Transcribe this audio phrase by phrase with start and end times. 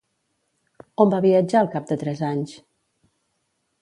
[1.03, 2.57] On va viatjar al cap de tres anys?